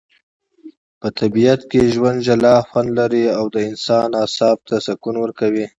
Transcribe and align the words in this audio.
په 0.99 1.07
طبیعت 1.19 1.61
کي 1.71 1.81
ژوند 1.93 2.17
جلا 2.27 2.55
خوندلري.او 2.69 3.45
د 3.55 3.57
انسان 3.69 4.09
اعصاب 4.21 4.57
ته 4.67 4.75
سکون 4.85 5.15
ورکوي 5.19 5.65